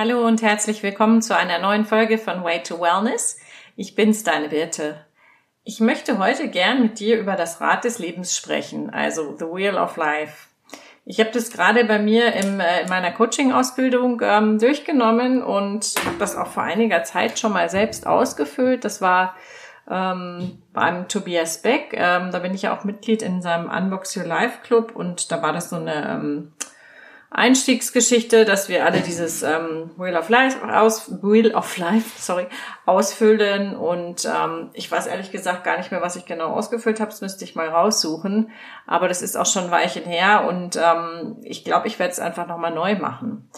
[0.00, 3.36] Hallo und herzlich willkommen zu einer neuen Folge von Way to Wellness.
[3.74, 5.04] Ich bin's, deine Birte.
[5.64, 9.74] Ich möchte heute gern mit dir über das Rad des Lebens sprechen, also The Wheel
[9.74, 10.50] of Life.
[11.04, 16.18] Ich habe das gerade bei mir im, äh, in meiner Coaching-Ausbildung ähm, durchgenommen und habe
[16.20, 18.84] das auch vor einiger Zeit schon mal selbst ausgefüllt.
[18.84, 19.34] Das war
[19.90, 21.92] ähm, beim Tobias Beck.
[21.94, 25.42] Ähm, da bin ich ja auch Mitglied in seinem Unbox Your Life Club und da
[25.42, 26.52] war das so eine ähm,
[27.30, 32.46] Einstiegsgeschichte, dass wir alle dieses ähm, Wheel of Life aus Wheel of Life, sorry,
[32.86, 37.10] ausfüllen und ähm, ich weiß ehrlich gesagt gar nicht mehr, was ich genau ausgefüllt habe.
[37.10, 38.50] Das müsste ich mal raussuchen.
[38.86, 42.18] Aber das ist auch schon ein Weilchen her und ähm, ich glaube, ich werde es
[42.18, 43.50] einfach nochmal neu machen.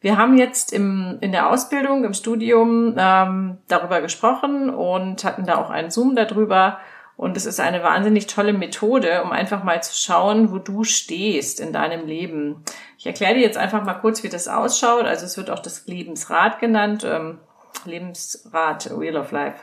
[0.00, 5.56] Wir haben jetzt im, in der Ausbildung, im Studium ähm, darüber gesprochen und hatten da
[5.56, 6.78] auch einen Zoom darüber.
[7.16, 11.60] Und es ist eine wahnsinnig tolle Methode, um einfach mal zu schauen, wo du stehst
[11.60, 12.64] in deinem Leben.
[13.04, 15.04] Ich erkläre dir jetzt einfach mal kurz, wie das ausschaut.
[15.04, 17.38] Also es wird auch das Lebensrad genannt, ähm,
[17.84, 19.58] Lebensrad, Wheel of Life.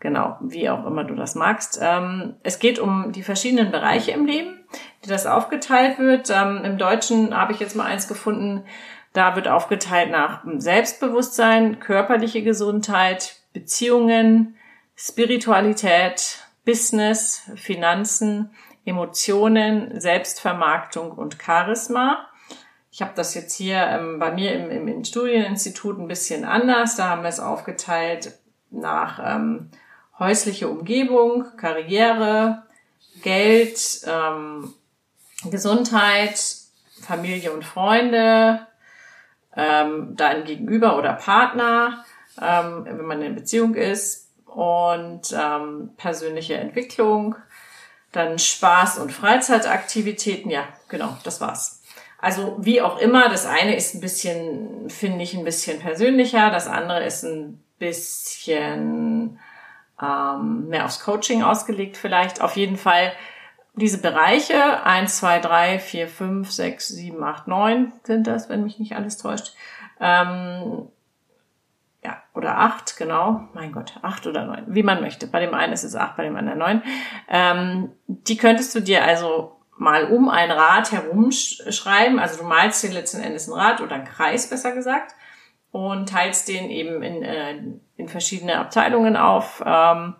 [0.00, 1.78] Genau, wie auch immer du das magst.
[1.82, 4.64] Ähm, es geht um die verschiedenen Bereiche im Leben,
[5.04, 6.30] die das aufgeteilt wird.
[6.30, 8.64] Ähm, Im Deutschen habe ich jetzt mal eins gefunden,
[9.12, 14.56] da wird aufgeteilt nach Selbstbewusstsein, körperliche Gesundheit, Beziehungen,
[14.96, 18.48] Spiritualität, Business, Finanzen,
[18.86, 22.24] Emotionen, Selbstvermarktung und Charisma.
[22.98, 26.96] Ich habe das jetzt hier ähm, bei mir im, im, Studieninstitut ein bisschen anders.
[26.96, 28.36] Da haben wir es aufgeteilt
[28.72, 29.70] nach ähm,
[30.18, 32.64] häusliche Umgebung, Karriere,
[33.22, 34.74] Geld, ähm,
[35.48, 36.44] Gesundheit,
[37.00, 38.66] Familie und Freunde,
[39.54, 42.04] ähm, dein Gegenüber oder Partner,
[42.42, 47.36] ähm, wenn man in Beziehung ist, und ähm, persönliche Entwicklung,
[48.10, 50.50] dann Spaß und Freizeitaktivitäten.
[50.50, 51.77] Ja, genau, das war's.
[52.20, 56.66] Also wie auch immer, das eine ist ein bisschen, finde ich, ein bisschen persönlicher, das
[56.66, 59.38] andere ist ein bisschen
[60.02, 62.40] ähm, mehr aufs Coaching ausgelegt vielleicht.
[62.40, 63.12] Auf jeden Fall
[63.74, 68.80] diese Bereiche, eins, zwei, drei, vier, fünf, sechs, sieben, acht, neun sind das, wenn mich
[68.80, 69.54] nicht alles täuscht.
[70.00, 70.88] Ähm,
[72.04, 73.48] ja, oder acht, genau.
[73.54, 75.28] Mein Gott, acht oder neun, wie man möchte.
[75.28, 76.82] Bei dem einen ist es acht, bei dem anderen neun.
[77.28, 82.18] Ähm, die könntest du dir also mal um ein Rad herumschreiben.
[82.18, 85.14] Also du malst dir letzten Endes ein Rad oder einen Kreis, besser gesagt,
[85.70, 87.62] und teilst den eben in, äh,
[87.96, 90.14] in verschiedene Abteilungen auf ähm,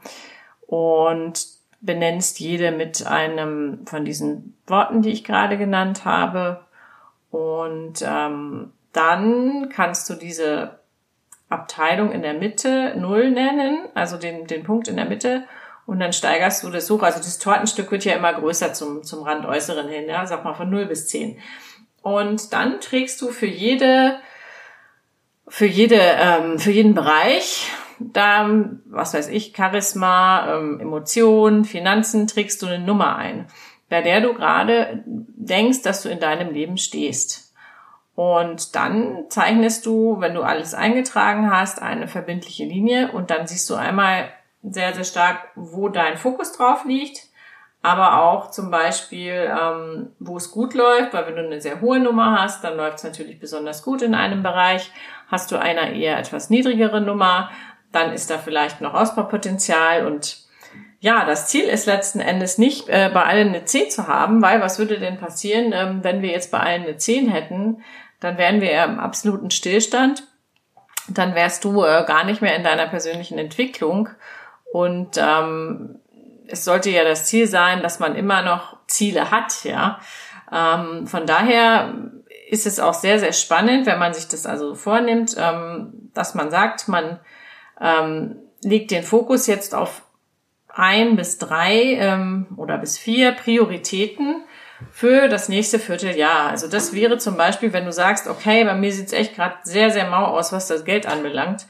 [0.66, 1.46] und
[1.80, 6.64] benennst jede mit einem von diesen Worten, die ich gerade genannt habe.
[7.30, 10.78] Und ähm, dann kannst du diese
[11.48, 15.44] Abteilung in der Mitte Null nennen, also den, den Punkt in der Mitte
[15.88, 17.02] und dann steigerst du das hoch.
[17.02, 20.68] Also das Tortenstück wird ja immer größer zum, zum Randäußeren hin, ja, sag mal von
[20.68, 21.38] 0 bis 10.
[22.02, 24.18] Und dann trägst du für jede,
[25.48, 28.50] für jede, ähm, für jeden Bereich, da,
[28.84, 33.46] was weiß ich, Charisma, ähm, Emotionen, Finanzen, trägst du eine Nummer ein,
[33.88, 37.54] bei der du gerade denkst, dass du in deinem Leben stehst.
[38.14, 43.70] Und dann zeichnest du, wenn du alles eingetragen hast, eine verbindliche Linie und dann siehst
[43.70, 44.28] du einmal
[44.62, 47.28] sehr, sehr stark, wo dein Fokus drauf liegt,
[47.82, 52.00] aber auch zum Beispiel, ähm, wo es gut läuft, weil wenn du eine sehr hohe
[52.00, 54.90] Nummer hast, dann läuft es natürlich besonders gut in einem Bereich.
[55.28, 57.50] Hast du einer eher etwas niedrigere Nummer,
[57.92, 60.48] dann ist da vielleicht noch Ausbaupotenzial und
[61.00, 64.60] ja, das Ziel ist letzten Endes nicht, äh, bei allen eine 10 zu haben, weil
[64.60, 67.84] was würde denn passieren, ähm, wenn wir jetzt bei allen eine 10 hätten?
[68.18, 70.24] Dann wären wir im absoluten Stillstand.
[71.08, 74.08] Dann wärst du äh, gar nicht mehr in deiner persönlichen Entwicklung
[74.72, 76.00] und ähm,
[76.46, 80.00] es sollte ja das Ziel sein, dass man immer noch Ziele hat, ja.
[80.50, 81.94] Ähm, von daher
[82.48, 86.50] ist es auch sehr, sehr spannend, wenn man sich das also vornimmt, ähm, dass man
[86.50, 87.20] sagt, man
[87.80, 90.02] ähm, legt den Fokus jetzt auf
[90.68, 94.44] ein bis drei ähm, oder bis vier Prioritäten
[94.90, 96.48] für das nächste Vierteljahr.
[96.48, 99.90] Also das wäre zum Beispiel, wenn du sagst, okay, bei mir sieht's echt gerade sehr,
[99.90, 101.66] sehr mau aus, was das Geld anbelangt,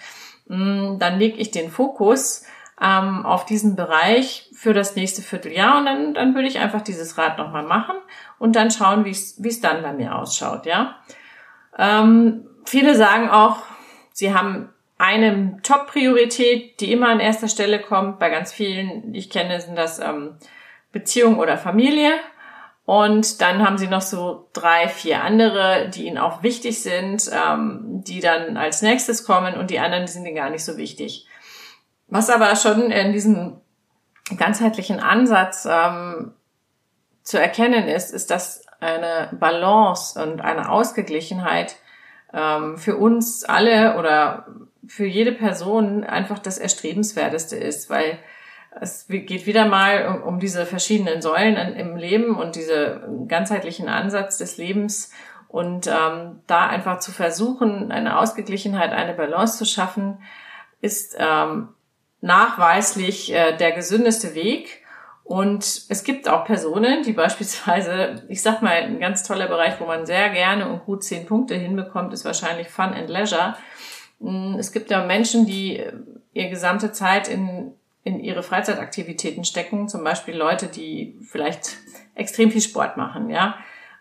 [0.46, 2.44] mm, dann lege ich den Fokus
[2.80, 7.19] ähm, auf diesen Bereich für das nächste Vierteljahr und dann, dann würde ich einfach dieses
[7.19, 7.96] Rad nochmal machen
[8.38, 10.96] und dann schauen, wie es dann bei mir ausschaut, ja.
[11.76, 13.58] Ähm, viele sagen auch,
[14.12, 18.19] sie haben eine Top-Priorität, die immer an erster Stelle kommt.
[18.19, 20.36] Bei ganz vielen, die ich kenne, sind das ähm,
[20.90, 22.12] Beziehung oder Familie.
[22.84, 28.02] Und dann haben sie noch so drei, vier andere, die ihnen auch wichtig sind, ähm,
[28.06, 31.26] die dann als nächstes kommen und die anderen die sind ihnen gar nicht so wichtig.
[32.08, 33.60] Was aber schon in diesem
[34.37, 36.32] ganzheitlichen Ansatz ähm,
[37.22, 41.76] zu erkennen ist, ist, dass eine Balance und eine Ausgeglichenheit
[42.32, 44.46] ähm, für uns alle oder
[44.87, 48.19] für jede Person einfach das Erstrebenswerteste ist, weil
[48.81, 54.56] es geht wieder mal um, diese verschiedenen Säulen im Leben und diese ganzheitlichen Ansatz des
[54.56, 55.10] Lebens
[55.49, 60.22] und ähm, da einfach zu versuchen, eine Ausgeglichenheit, eine Balance zu schaffen,
[60.81, 61.69] ist ähm,
[62.20, 64.82] nachweislich äh, der gesündeste Weg.
[65.25, 69.87] Und es gibt auch Personen, die beispielsweise, ich sag mal, ein ganz toller Bereich, wo
[69.87, 73.56] man sehr gerne und gut zehn Punkte hinbekommt, ist wahrscheinlich Fun and Leisure.
[74.20, 75.85] Hm, es gibt ja Menschen, die
[76.32, 77.73] ihre gesamte Zeit in,
[78.05, 81.76] in ihre Freizeitaktivitäten stecken, zum Beispiel Leute, die vielleicht
[82.15, 83.56] extrem viel Sport machen, ja.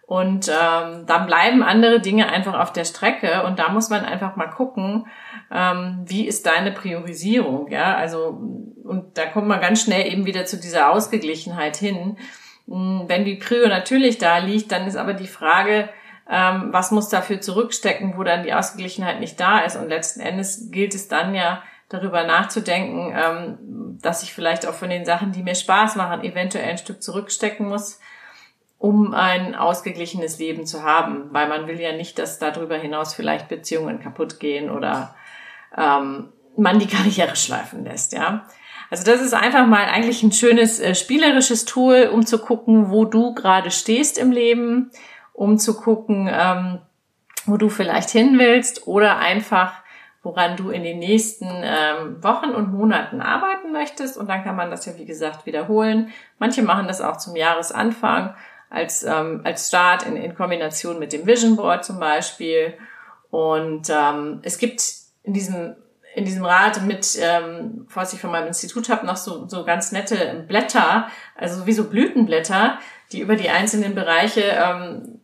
[0.07, 4.37] Und ähm, dann bleiben andere Dinge einfach auf der Strecke und da muss man einfach
[4.37, 5.05] mal gucken,
[5.51, 7.93] ähm, wie ist deine Priorisierung, ja?
[7.97, 8.39] Also
[8.85, 12.15] und da kommt man ganz schnell eben wieder zu dieser Ausgeglichenheit hin.
[12.69, 15.89] Hm, wenn die Prio natürlich da liegt, dann ist aber die Frage,
[16.29, 19.75] ähm, was muss dafür zurückstecken, wo dann die Ausgeglichenheit nicht da ist.
[19.75, 24.89] Und letzten Endes gilt es dann ja darüber nachzudenken, ähm, dass ich vielleicht auch von
[24.89, 27.99] den Sachen, die mir Spaß machen, eventuell ein Stück zurückstecken muss
[28.79, 33.47] um ein ausgeglichenes Leben zu haben, weil man will ja nicht, dass darüber hinaus vielleicht
[33.47, 35.15] Beziehungen kaputt gehen oder
[35.75, 38.45] ähm, man die Karriere schleifen lässt, ja.
[38.89, 43.03] Also das ist einfach mal eigentlich ein schönes äh, spielerisches Tool, um zu gucken, wo
[43.03, 44.91] du gerade stehst im Leben,
[45.33, 46.79] um zu gucken, ähm,
[47.45, 49.73] wo du vielleicht hin willst oder einfach
[50.27, 54.17] woran du in den nächsten ähm, Wochen und Monaten arbeiten möchtest.
[54.17, 56.11] Und dann kann man das ja, wie gesagt, wiederholen.
[56.37, 58.35] Manche machen das auch zum Jahresanfang
[58.69, 62.73] als, ähm, als Start in, in Kombination mit dem Vision Board zum Beispiel.
[63.29, 64.81] Und ähm, es gibt
[65.23, 65.75] in diesem
[66.17, 69.91] in diesem Rat mit, ähm, was ich von meinem Institut habe, noch so, so ganz
[69.91, 72.79] nette Blätter, also wie so Blütenblätter,
[73.11, 75.19] die über die einzelnen Bereiche ähm,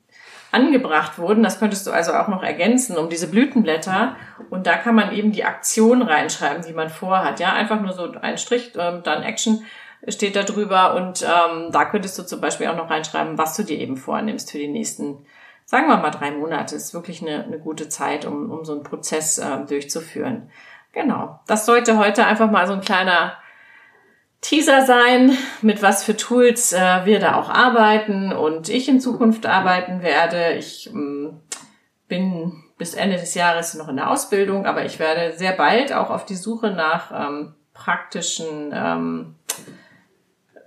[0.51, 1.41] angebracht wurden.
[1.41, 4.15] Das könntest du also auch noch ergänzen um diese Blütenblätter.
[4.51, 7.39] Und da kann man eben die Aktion reinschreiben, die man vorhat.
[7.39, 9.65] Ja, einfach nur so ein Strich, ähm, dann Action
[10.07, 13.63] steht da drüber und ähm, da könntest du zum Beispiel auch noch reinschreiben, was du
[13.63, 15.25] dir eben vornimmst für die nächsten,
[15.65, 16.75] sagen wir mal drei Monate.
[16.75, 20.49] Ist wirklich eine, eine gute Zeit, um, um so einen Prozess äh, durchzuführen.
[20.91, 23.33] Genau, das sollte heute einfach mal so ein kleiner
[24.41, 29.45] Teaser sein, mit was für Tools äh, wir da auch arbeiten und ich in Zukunft
[29.45, 30.53] arbeiten werde.
[30.53, 31.39] Ich ähm,
[32.09, 36.09] bin bis Ende des Jahres noch in der Ausbildung, aber ich werde sehr bald auch
[36.09, 39.35] auf die Suche nach ähm, praktischen ähm,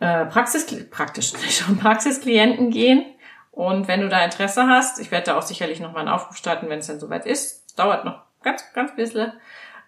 [0.00, 3.04] äh, Praxis, praktisch schon Praxisklienten gehen.
[3.50, 6.36] Und wenn du da Interesse hast, ich werde da auch sicherlich noch mal einen Aufruf
[6.36, 7.78] starten, wenn es dann soweit ist.
[7.78, 9.32] Dauert noch ganz, ganz bisschen.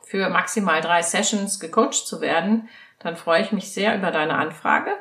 [0.05, 4.91] für maximal drei Sessions gecoacht zu werden, dann freue ich mich sehr über deine Anfrage.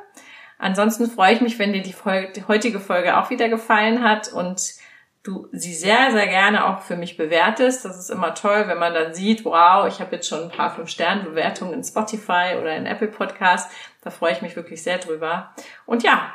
[0.59, 4.33] Ansonsten freue ich mich, wenn dir die, Folge, die heutige Folge auch wieder gefallen hat
[4.33, 4.75] und
[5.23, 7.85] du sie sehr, sehr gerne auch für mich bewertest.
[7.85, 10.75] Das ist immer toll, wenn man dann sieht, wow, ich habe jetzt schon ein paar
[10.75, 13.71] Fünf-Sterne-Bewertungen in Spotify oder in Apple Podcast.
[14.03, 15.55] Da freue ich mich wirklich sehr drüber.
[15.87, 16.33] Und ja,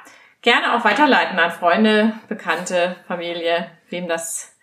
[0.48, 4.56] gerne auch weiterleiten an Freunde, Bekannte, Familie, wem das,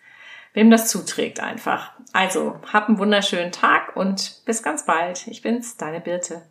[0.55, 1.91] wem das zuträgt einfach.
[2.11, 5.27] Also, hab einen wunderschönen Tag und bis ganz bald.
[5.27, 6.41] Ich bin's, deine Birte.